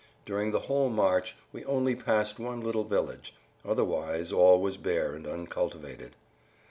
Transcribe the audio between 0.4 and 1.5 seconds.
the whole march